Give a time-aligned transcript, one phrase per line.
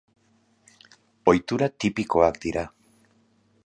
[1.33, 2.69] Ohitura tipikoak dira.